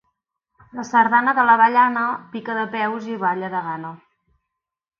La 0.77 0.85
sardana 0.91 1.35
de 1.39 1.43
l'avellana: 1.49 2.05
pica 2.33 2.57
de 2.61 2.65
peus 2.73 3.07
i 3.17 3.21
balla 3.27 3.53
de 3.57 3.65
gana. 3.69 3.93